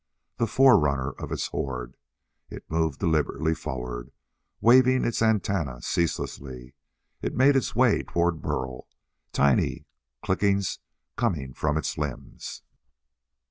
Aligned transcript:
The 0.37 0.47
forerunner 0.47 1.11
of 1.11 1.31
its 1.31 1.49
horde, 1.49 1.95
it 2.49 2.71
moved 2.71 2.99
deliberately 3.01 3.53
forward, 3.53 4.11
waving 4.59 5.05
its 5.05 5.21
antennae 5.21 5.79
ceaselessly. 5.81 6.73
It 7.21 7.35
made 7.35 7.55
its 7.55 7.75
way 7.75 8.01
toward 8.01 8.41
Burl, 8.41 8.87
tiny 9.31 9.85
clickings 10.23 10.79
coming 11.17 11.53
from 11.53 11.77
its 11.77 11.99
limbs. 11.99 12.63